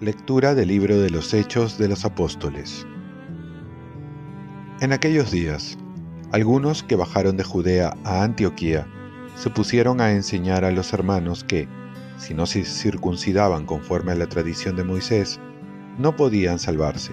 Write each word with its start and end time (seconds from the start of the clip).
Lectura 0.00 0.54
del 0.54 0.68
libro 0.68 1.00
de 1.00 1.10
los 1.10 1.32
Hechos 1.32 1.78
de 1.78 1.88
los 1.88 2.04
Apóstoles. 2.04 2.86
En 4.80 4.92
aquellos 4.92 5.30
días, 5.30 5.78
algunos 6.32 6.82
que 6.82 6.96
bajaron 6.96 7.38
de 7.38 7.44
Judea 7.44 7.96
a 8.04 8.22
Antioquía 8.22 8.86
se 9.36 9.48
pusieron 9.48 10.02
a 10.02 10.12
enseñar 10.12 10.64
a 10.66 10.70
los 10.70 10.92
hermanos 10.92 11.44
que, 11.44 11.66
si 12.18 12.34
no 12.34 12.44
se 12.44 12.64
circuncidaban 12.64 13.64
conforme 13.64 14.12
a 14.12 14.16
la 14.16 14.26
tradición 14.26 14.76
de 14.76 14.84
Moisés, 14.84 15.40
no 15.98 16.14
podían 16.14 16.58
salvarse. 16.58 17.12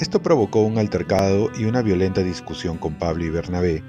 Esto 0.00 0.20
provocó 0.20 0.62
un 0.62 0.78
altercado 0.78 1.50
y 1.56 1.66
una 1.66 1.80
violenta 1.80 2.22
discusión 2.22 2.78
con 2.78 2.94
Pablo 2.94 3.24
y 3.24 3.30
Bernabé, 3.30 3.84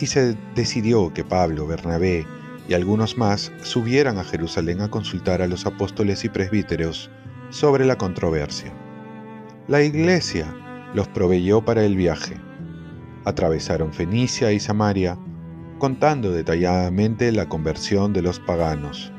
y 0.00 0.06
se 0.06 0.36
decidió 0.56 1.14
que 1.14 1.24
Pablo, 1.24 1.68
Bernabé 1.68 2.26
y 2.68 2.74
algunos 2.74 3.16
más 3.16 3.52
subieran 3.62 4.18
a 4.18 4.24
Jerusalén 4.24 4.80
a 4.80 4.90
consultar 4.90 5.42
a 5.42 5.46
los 5.46 5.64
apóstoles 5.64 6.24
y 6.24 6.28
presbíteros 6.28 7.10
sobre 7.50 7.86
la 7.86 7.96
controversia. 7.96 8.72
La 9.68 9.82
iglesia 9.82 10.52
los 10.94 11.06
proveyó 11.08 11.64
para 11.64 11.84
el 11.84 11.96
viaje. 11.96 12.36
Atravesaron 13.24 13.92
Fenicia 13.92 14.52
y 14.52 14.58
Samaria, 14.58 15.16
contando 15.78 16.32
detalladamente 16.32 17.30
la 17.30 17.48
conversión 17.48 18.12
de 18.12 18.22
los 18.22 18.40
paganos. 18.40 19.12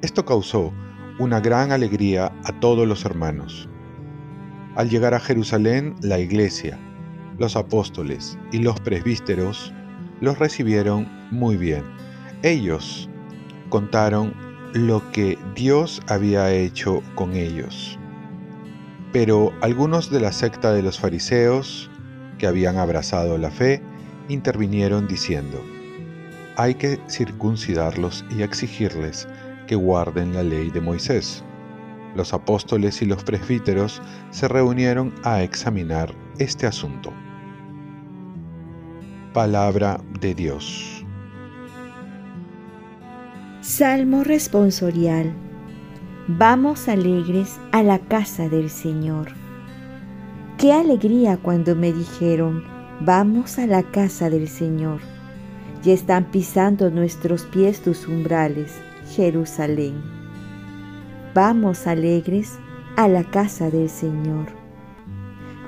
Esto 0.00 0.24
causó 0.24 0.72
una 1.18 1.40
gran 1.40 1.72
alegría 1.72 2.32
a 2.44 2.58
todos 2.58 2.88
los 2.88 3.04
hermanos. 3.04 3.68
Al 4.74 4.88
llegar 4.88 5.12
a 5.12 5.20
Jerusalén, 5.20 5.94
la 6.00 6.18
iglesia, 6.18 6.78
los 7.38 7.56
apóstoles 7.56 8.38
y 8.52 8.58
los 8.58 8.80
presbíteros 8.80 9.72
los 10.22 10.38
recibieron 10.38 11.08
muy 11.30 11.58
bien. 11.58 11.84
Ellos 12.42 13.10
contaron 13.68 14.32
lo 14.72 15.10
que 15.12 15.38
Dios 15.54 16.00
había 16.08 16.50
hecho 16.52 17.02
con 17.14 17.34
ellos. 17.34 17.98
Pero 19.12 19.52
algunos 19.60 20.10
de 20.10 20.20
la 20.20 20.32
secta 20.32 20.72
de 20.72 20.82
los 20.82 20.98
fariseos, 20.98 21.90
que 22.38 22.46
habían 22.46 22.78
abrazado 22.78 23.36
la 23.36 23.50
fe, 23.50 23.82
intervinieron 24.28 25.06
diciendo, 25.06 25.62
hay 26.56 26.76
que 26.76 26.98
circuncidarlos 27.10 28.24
y 28.30 28.42
exigirles 28.42 29.28
que 29.66 29.74
guarden 29.74 30.32
la 30.32 30.42
ley 30.42 30.70
de 30.70 30.80
Moisés. 30.80 31.44
Los 32.14 32.34
apóstoles 32.34 33.00
y 33.02 33.06
los 33.06 33.24
presbíteros 33.24 34.02
se 34.30 34.48
reunieron 34.48 35.14
a 35.24 35.42
examinar 35.42 36.14
este 36.38 36.66
asunto. 36.66 37.12
Palabra 39.32 40.00
de 40.20 40.34
Dios. 40.34 41.06
Salmo 43.62 44.24
responsorial. 44.24 45.32
Vamos 46.28 46.88
alegres 46.88 47.58
a 47.72 47.82
la 47.82 47.98
casa 47.98 48.48
del 48.48 48.68
Señor. 48.68 49.32
Qué 50.58 50.72
alegría 50.72 51.38
cuando 51.38 51.74
me 51.74 51.92
dijeron, 51.92 52.62
vamos 53.00 53.58
a 53.58 53.66
la 53.66 53.82
casa 53.82 54.28
del 54.28 54.48
Señor. 54.48 55.00
Ya 55.82 55.94
están 55.94 56.30
pisando 56.30 56.90
nuestros 56.90 57.44
pies 57.44 57.80
tus 57.80 58.06
umbrales, 58.06 58.74
Jerusalén. 59.16 60.21
Vamos 61.34 61.86
alegres 61.86 62.58
a 62.96 63.08
la 63.08 63.24
casa 63.24 63.70
del 63.70 63.88
Señor. 63.88 64.48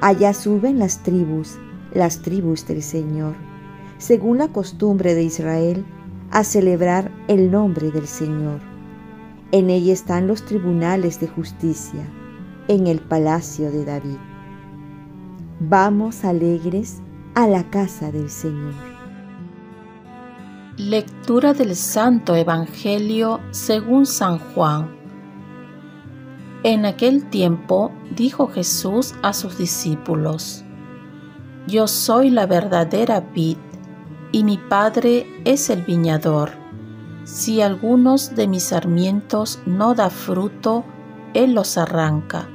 Allá 0.02 0.34
suben 0.34 0.78
las 0.78 1.02
tribus, 1.02 1.58
las 1.94 2.20
tribus 2.20 2.66
del 2.66 2.82
Señor, 2.82 3.34
según 3.96 4.36
la 4.36 4.48
costumbre 4.48 5.14
de 5.14 5.22
Israel 5.22 5.86
a 6.30 6.44
celebrar 6.44 7.10
el 7.28 7.50
nombre 7.50 7.90
del 7.90 8.06
Señor. 8.06 8.60
En 9.52 9.70
ella 9.70 9.94
están 9.94 10.26
los 10.26 10.44
tribunales 10.44 11.18
de 11.18 11.28
justicia, 11.28 12.04
en 12.68 12.86
el 12.86 12.98
palacio 12.98 13.70
de 13.70 13.86
David. 13.86 14.18
Vamos 15.60 16.26
alegres 16.26 17.00
a 17.34 17.46
la 17.46 17.70
casa 17.70 18.12
del 18.12 18.28
Señor. 18.28 18.74
Lectura 20.76 21.54
del 21.54 21.74
Santo 21.74 22.34
Evangelio 22.34 23.40
según 23.52 24.04
San 24.04 24.38
Juan. 24.38 25.03
En 26.64 26.86
aquel 26.86 27.28
tiempo 27.28 27.92
dijo 28.16 28.46
Jesús 28.48 29.14
a 29.20 29.34
sus 29.34 29.58
discípulos, 29.58 30.64
Yo 31.66 31.86
soy 31.86 32.30
la 32.30 32.46
verdadera 32.46 33.20
vid 33.20 33.58
y 34.32 34.44
mi 34.44 34.56
Padre 34.56 35.26
es 35.44 35.68
el 35.68 35.82
viñador. 35.82 36.52
Si 37.24 37.60
algunos 37.60 38.34
de 38.34 38.48
mis 38.48 38.62
sarmientos 38.62 39.60
no 39.66 39.94
da 39.94 40.08
fruto, 40.08 40.84
Él 41.34 41.52
los 41.52 41.76
arranca 41.76 42.48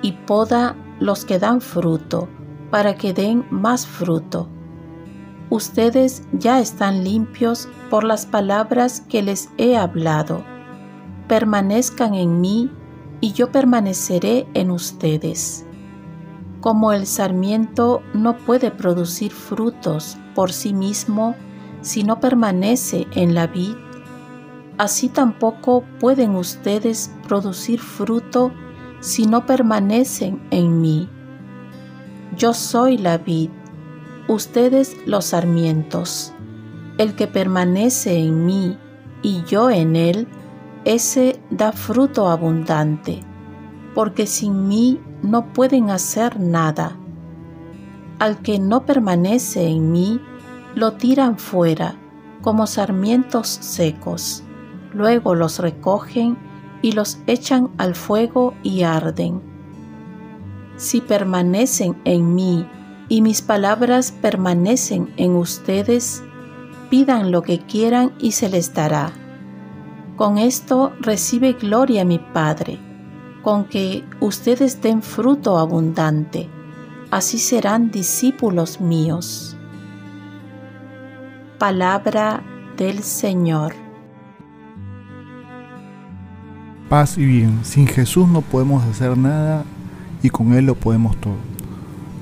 y 0.00 0.12
poda 0.12 0.76
los 1.00 1.24
que 1.24 1.40
dan 1.40 1.60
fruto, 1.60 2.28
para 2.70 2.94
que 2.94 3.12
den 3.12 3.44
más 3.50 3.84
fruto. 3.84 4.48
Ustedes 5.50 6.22
ya 6.32 6.60
están 6.60 7.02
limpios 7.02 7.68
por 7.90 8.04
las 8.04 8.26
palabras 8.26 9.00
que 9.08 9.22
les 9.22 9.50
he 9.58 9.76
hablado. 9.76 10.44
Permanezcan 11.26 12.14
en 12.14 12.40
mí 12.40 12.70
y 13.20 13.32
yo 13.32 13.50
permaneceré 13.50 14.46
en 14.54 14.70
ustedes. 14.70 15.64
Como 16.60 16.92
el 16.92 17.06
sarmiento 17.06 18.02
no 18.14 18.36
puede 18.36 18.70
producir 18.70 19.32
frutos 19.32 20.16
por 20.34 20.52
sí 20.52 20.72
mismo 20.72 21.34
si 21.80 22.02
no 22.02 22.20
permanece 22.20 23.06
en 23.12 23.34
la 23.34 23.46
vid, 23.46 23.74
así 24.78 25.08
tampoco 25.08 25.84
pueden 26.00 26.34
ustedes 26.34 27.12
producir 27.26 27.80
fruto 27.80 28.52
si 29.00 29.26
no 29.26 29.46
permanecen 29.46 30.42
en 30.50 30.80
mí. 30.80 31.08
Yo 32.36 32.52
soy 32.52 32.98
la 32.98 33.18
vid, 33.18 33.50
ustedes 34.28 34.96
los 35.06 35.26
sarmientos. 35.26 36.32
El 36.98 37.14
que 37.14 37.26
permanece 37.26 38.18
en 38.18 38.46
mí 38.46 38.78
y 39.22 39.42
yo 39.44 39.70
en 39.70 39.96
él, 39.96 40.26
ese 40.86 41.40
da 41.50 41.72
fruto 41.72 42.28
abundante, 42.28 43.20
porque 43.92 44.24
sin 44.26 44.68
mí 44.68 45.00
no 45.20 45.52
pueden 45.52 45.90
hacer 45.90 46.38
nada. 46.38 46.96
Al 48.20 48.38
que 48.38 48.60
no 48.60 48.86
permanece 48.86 49.66
en 49.66 49.90
mí, 49.90 50.20
lo 50.76 50.92
tiran 50.92 51.38
fuera 51.38 51.96
como 52.40 52.68
sarmientos 52.68 53.48
secos. 53.48 54.44
Luego 54.94 55.34
los 55.34 55.58
recogen 55.58 56.38
y 56.82 56.92
los 56.92 57.18
echan 57.26 57.70
al 57.78 57.96
fuego 57.96 58.54
y 58.62 58.84
arden. 58.84 59.42
Si 60.76 61.00
permanecen 61.00 62.00
en 62.04 62.32
mí 62.36 62.64
y 63.08 63.22
mis 63.22 63.42
palabras 63.42 64.12
permanecen 64.12 65.12
en 65.16 65.34
ustedes, 65.34 66.22
pidan 66.90 67.32
lo 67.32 67.42
que 67.42 67.58
quieran 67.58 68.12
y 68.20 68.32
se 68.32 68.48
les 68.48 68.72
dará. 68.72 69.25
Con 70.16 70.38
esto 70.38 70.94
recibe 71.00 71.52
gloria 71.52 72.04
mi 72.04 72.18
Padre 72.18 72.78
con 73.46 73.66
que 73.66 74.02
ustedes 74.18 74.82
den 74.82 75.02
fruto 75.02 75.56
abundante, 75.56 76.48
así 77.12 77.38
serán 77.38 77.92
discípulos 77.92 78.80
míos. 78.80 79.56
Palabra 81.56 82.42
del 82.76 83.04
Señor. 83.04 83.72
Paz 86.88 87.16
y 87.18 87.24
bien, 87.24 87.60
sin 87.62 87.86
Jesús 87.86 88.26
no 88.26 88.40
podemos 88.40 88.82
hacer 88.84 89.16
nada 89.16 89.64
y 90.22 90.30
con 90.30 90.52
Él 90.54 90.66
lo 90.66 90.74
podemos 90.74 91.16
todo. 91.18 91.36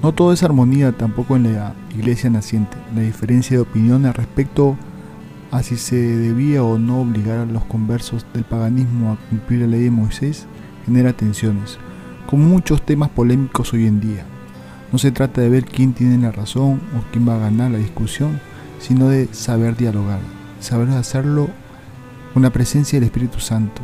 No 0.02 0.12
todo 0.12 0.34
es 0.34 0.42
armonía 0.42 0.92
tampoco 0.92 1.36
en 1.36 1.54
la 1.54 1.72
iglesia 1.96 2.28
naciente. 2.28 2.76
La 2.94 3.00
diferencia 3.00 3.56
de 3.56 3.62
opinión 3.62 4.04
al 4.04 4.12
respecto 4.12 4.76
a 4.76 4.93
si 5.62 5.76
se 5.76 5.96
debía 5.96 6.64
o 6.64 6.78
no 6.78 7.00
obligar 7.00 7.38
a 7.38 7.46
los 7.46 7.64
conversos 7.64 8.26
del 8.34 8.44
paganismo 8.44 9.12
a 9.12 9.28
cumplir 9.28 9.60
la 9.60 9.68
ley 9.68 9.84
de 9.84 9.90
Moisés 9.90 10.46
genera 10.84 11.12
tensiones, 11.12 11.78
como 12.26 12.48
muchos 12.48 12.82
temas 12.82 13.10
polémicos 13.10 13.72
hoy 13.72 13.86
en 13.86 14.00
día. 14.00 14.26
No 14.90 14.98
se 14.98 15.12
trata 15.12 15.40
de 15.40 15.48
ver 15.48 15.64
quién 15.64 15.92
tiene 15.92 16.18
la 16.18 16.32
razón 16.32 16.80
o 16.96 17.04
quién 17.12 17.28
va 17.28 17.36
a 17.36 17.38
ganar 17.38 17.70
la 17.70 17.78
discusión, 17.78 18.40
sino 18.80 19.08
de 19.08 19.28
saber 19.32 19.76
dialogar, 19.76 20.20
saber 20.60 20.88
hacerlo 20.90 21.48
con 22.32 22.42
la 22.42 22.50
presencia 22.50 22.98
del 22.98 23.06
Espíritu 23.06 23.38
Santo, 23.38 23.80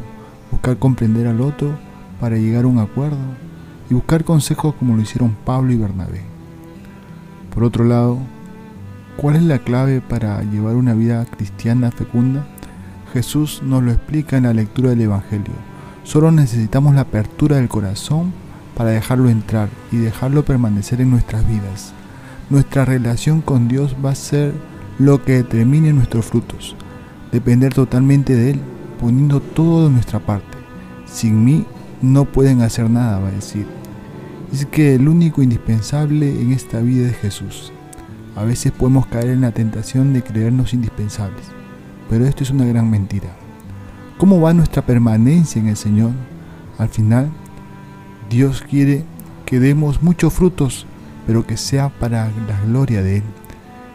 buscar 0.50 0.76
comprender 0.76 1.26
al 1.28 1.40
otro 1.40 1.78
para 2.20 2.37
llegar 2.37 2.64
a 2.64 2.69
un 2.69 2.81
acuerdo 2.81 3.16
y 3.88 3.94
buscar 3.94 4.25
consejos 4.25 4.75
como 4.75 4.96
lo 4.96 5.02
hicieron 5.02 5.37
Pablo 5.44 5.73
y 5.73 5.76
Bernabé. 5.76 6.23
Por 7.55 7.64
otro 7.64 7.84
lado, 7.84 8.19
¿cuál 9.20 9.37
es 9.37 9.43
la 9.43 9.58
clave 9.58 10.00
para 10.00 10.43
llevar 10.44 10.76
una 10.76 10.94
vida 10.94 11.26
cristiana 11.26 11.90
fecunda? 11.90 12.46
Jesús 13.12 13.61
nos 13.62 13.82
lo 13.82 13.93
explica 13.93 14.38
en 14.38 14.44
la 14.44 14.55
lectura 14.55 14.90
del 14.90 15.02
Evangelio. 15.02 15.52
Solo 16.05 16.32
necesitamos 16.32 16.94
la 16.94 17.02
apertura 17.02 17.56
del 17.56 17.69
corazón 17.69 18.32
para 18.75 18.90
dejarlo 18.93 19.28
entrar 19.28 19.69
y 19.93 19.99
dejarlo 19.99 20.46
permanecer 20.46 21.02
en 21.02 21.11
nuestras 21.11 21.46
vidas. 21.46 21.93
Nuestra 22.49 22.87
relación 22.87 23.43
con 23.43 23.69
Dios 23.69 23.94
va 24.02 24.12
a 24.12 24.14
ser 24.14 24.55
lo 24.99 25.23
que 25.23 25.32
determine 25.32 25.93
nuestros 25.93 26.25
frutos. 26.25 26.75
Depender 27.31 27.75
totalmente 27.75 28.34
de 28.34 28.52
Él, 28.52 28.61
poniendo 28.99 29.40
todo 29.40 29.84
de 29.84 29.93
nuestra 29.93 30.20
parte. 30.20 30.56
Sin 31.05 31.44
mí 31.44 31.66
no 32.00 32.25
pueden 32.25 32.62
hacer 32.62 32.88
nada, 32.88 33.19
va 33.19 33.28
a 33.28 33.32
decir. 33.32 33.66
Es 34.50 34.64
que 34.64 34.94
el 34.94 35.08
único 35.08 35.43
indispensable 35.43 36.40
en 36.40 36.52
esta 36.52 36.81
vida 36.81 37.08
es 37.08 37.16
Jesús. 37.19 37.70
A 38.36 38.44
veces 38.44 38.72
podemos 38.72 39.06
caer 39.06 39.30
en 39.30 39.40
la 39.40 39.52
tentación 39.52 40.12
de 40.12 40.22
creernos 40.22 40.72
indispensables, 40.72 41.44
pero 42.08 42.26
esto 42.26 42.44
es 42.44 42.50
una 42.50 42.64
gran 42.64 42.88
mentira. 42.88 43.30
¿Cómo 44.18 44.40
va 44.40 44.54
nuestra 44.54 44.82
permanencia 44.82 45.60
en 45.60 45.68
el 45.68 45.76
Señor? 45.76 46.12
Al 46.78 46.88
final, 46.88 47.30
Dios 48.28 48.62
quiere 48.62 49.04
que 49.46 49.58
demos 49.58 50.02
muchos 50.02 50.32
frutos, 50.32 50.86
pero 51.26 51.46
que 51.46 51.56
sea 51.56 51.88
para 51.88 52.30
la 52.46 52.60
gloria 52.66 53.02
de 53.02 53.18
Él 53.18 53.22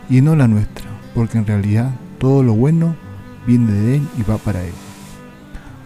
y 0.10 0.22
no 0.22 0.36
la 0.36 0.48
nuestra, 0.48 0.86
porque 1.14 1.38
en 1.38 1.48
realidad 1.48 1.92
todo 2.20 2.44
lo 2.44 2.54
bueno 2.54 2.96
viene 3.48 3.72
de 3.72 3.96
Él 3.96 4.08
y 4.18 4.24
va 4.24 4.38
para 4.38 4.64
Él. 4.64 4.74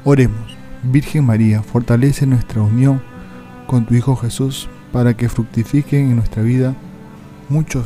Oremos, 0.03 0.57
Virgen 0.83 1.25
María, 1.25 1.61
fortalece 1.61 2.25
nuestra 2.25 2.61
unión 2.61 3.01
con 3.67 3.85
tu 3.85 3.93
Hijo 3.93 4.15
Jesús 4.15 4.67
para 4.91 5.15
que 5.15 5.29
fructifiquen 5.29 6.09
en 6.09 6.15
nuestra 6.15 6.41
vida 6.41 6.75
muchos 7.49 7.85